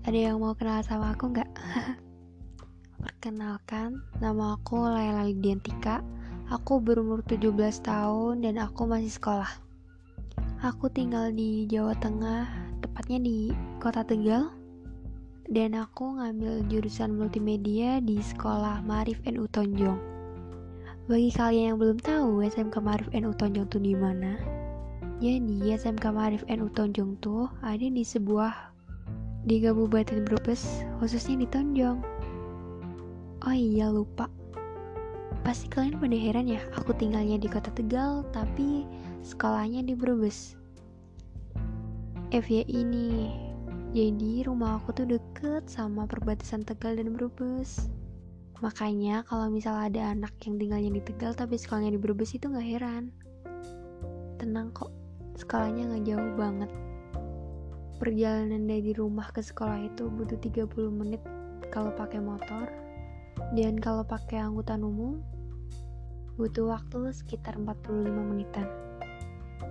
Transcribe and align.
ada 0.00 0.16
yang 0.16 0.40
mau 0.40 0.56
kenal 0.56 0.80
sama 0.80 1.12
aku 1.12 1.28
nggak? 1.28 1.50
Perkenalkan, 3.04 4.00
nama 4.16 4.56
aku 4.56 4.80
Laila 4.80 5.28
Lidiantika. 5.28 6.00
Aku 6.48 6.80
berumur 6.80 7.20
17 7.22 7.52
tahun 7.84 8.42
dan 8.42 8.56
aku 8.56 8.88
masih 8.88 9.12
sekolah. 9.12 9.52
Aku 10.64 10.88
tinggal 10.88 11.32
di 11.32 11.68
Jawa 11.68 11.92
Tengah, 12.00 12.48
tepatnya 12.80 13.20
di 13.20 13.52
Kota 13.76 14.00
Tegal. 14.00 14.48
Dan 15.50 15.76
aku 15.76 16.16
ngambil 16.16 16.64
jurusan 16.70 17.18
multimedia 17.18 17.98
di 18.00 18.22
Sekolah 18.22 18.80
Marif 18.86 19.18
NU 19.26 19.50
Tonjong. 19.50 19.98
Bagi 21.10 21.30
kalian 21.34 21.74
yang 21.74 21.78
belum 21.82 21.98
tahu 22.00 22.40
SMK 22.46 22.76
Marif 22.80 23.08
NU 23.10 23.34
Tonjong 23.34 23.66
itu 23.66 23.78
di 23.82 23.94
mana? 23.98 24.38
Jadi 25.20 25.74
SMK 25.74 26.04
Marif 26.14 26.42
NU 26.48 26.70
Tonjong 26.72 27.18
tuh 27.20 27.50
ada 27.60 27.82
di 27.82 28.00
sebuah 28.06 28.70
di 29.40 29.64
Kabupaten 29.64 30.20
Brebes, 30.28 30.84
khususnya 31.00 31.40
di 31.40 31.48
Tonjong. 31.48 31.98
Oh 33.40 33.56
iya 33.56 33.88
lupa. 33.88 34.28
Pasti 35.40 35.72
kalian 35.72 35.96
pada 35.96 36.12
heran 36.12 36.44
ya, 36.44 36.60
aku 36.76 36.92
tinggalnya 36.92 37.40
di 37.40 37.48
kota 37.48 37.72
Tegal, 37.72 38.28
tapi 38.36 38.84
sekolahnya 39.24 39.80
di 39.80 39.96
Brebes. 39.96 40.60
FYI 42.30 42.68
ini, 42.68 43.32
jadi 43.96 44.44
rumah 44.44 44.76
aku 44.76 44.92
tuh 44.92 45.08
deket 45.08 45.64
sama 45.72 46.04
perbatasan 46.04 46.60
Tegal 46.68 47.00
dan 47.00 47.16
Brebes. 47.16 47.88
Makanya 48.60 49.24
kalau 49.24 49.48
misal 49.48 49.72
ada 49.72 50.12
anak 50.12 50.36
yang 50.44 50.60
tinggalnya 50.60 50.92
di 50.92 51.00
Tegal 51.00 51.32
tapi 51.32 51.56
sekolahnya 51.56 51.96
di 51.96 52.00
Brebes 52.00 52.36
itu 52.36 52.44
gak 52.52 52.60
heran. 52.60 53.08
Tenang 54.36 54.68
kok, 54.76 54.92
sekolahnya 55.40 55.96
gak 55.96 56.04
jauh 56.12 56.32
banget 56.36 56.68
perjalanan 58.00 58.64
dari 58.64 58.96
rumah 58.96 59.28
ke 59.28 59.44
sekolah 59.44 59.84
itu 59.84 60.08
butuh 60.08 60.40
30 60.40 60.72
menit 60.88 61.20
kalau 61.68 61.92
pakai 61.92 62.16
motor. 62.16 62.72
Dan 63.52 63.76
kalau 63.76 64.00
pakai 64.00 64.40
angkutan 64.40 64.80
umum 64.80 65.20
butuh 66.40 66.72
waktu 66.72 67.12
sekitar 67.12 67.60
45 67.60 68.08
menitan. 68.08 68.64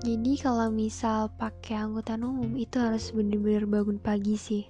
Jadi 0.05 0.37
kalau 0.37 0.69
misal 0.69 1.33
pakai 1.33 1.81
angkutan 1.81 2.21
umum 2.21 2.53
itu 2.53 2.77
harus 2.77 3.09
bener-bener 3.09 3.65
bangun 3.65 3.97
pagi 3.97 4.37
sih. 4.37 4.63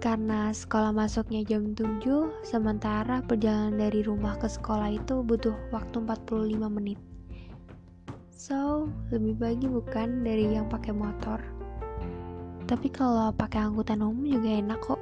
Karena 0.00 0.48
sekolah 0.48 0.96
masuknya 0.96 1.44
jam 1.44 1.76
7 1.76 2.00
sementara 2.46 3.20
perjalanan 3.20 3.76
dari 3.76 4.00
rumah 4.00 4.40
ke 4.40 4.48
sekolah 4.48 4.96
itu 4.96 5.20
butuh 5.20 5.54
waktu 5.70 6.00
45 6.00 6.56
menit. 6.72 6.98
So 8.32 8.88
lebih 9.12 9.36
pagi 9.36 9.66
bukan 9.68 10.24
dari 10.24 10.54
yang 10.54 10.70
pakai 10.70 10.94
motor 10.94 11.42
tapi 12.68 12.92
kalau 12.92 13.32
pakai 13.32 13.64
angkutan 13.64 14.04
umum 14.04 14.28
juga 14.28 14.60
enak 14.60 14.80
kok. 14.84 15.00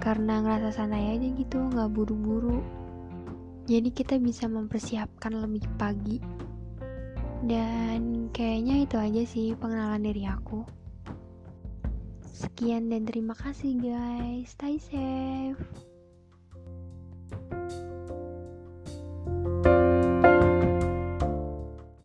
Karena 0.00 0.40
ngerasa 0.40 0.80
santai 0.80 1.12
aja 1.12 1.28
gitu 1.36 1.60
nggak 1.60 1.92
buru-buru. 1.92 2.64
Jadi 3.68 3.92
kita 3.92 4.16
bisa 4.16 4.48
mempersiapkan 4.48 5.36
lebih 5.36 5.68
pagi. 5.76 6.16
Dan 7.44 8.32
kayaknya 8.32 8.88
itu 8.88 8.96
aja 8.96 9.22
sih 9.28 9.52
pengenalan 9.52 10.00
dari 10.00 10.24
aku. 10.24 10.64
Sekian 12.24 12.88
dan 12.88 13.04
terima 13.04 13.36
kasih 13.36 13.76
guys. 13.76 14.56
Stay 14.56 14.80
safe 14.80 15.60